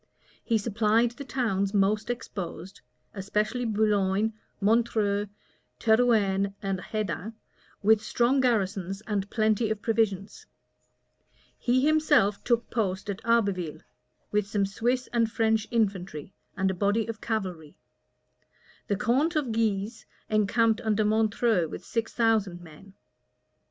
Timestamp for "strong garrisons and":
8.01-9.29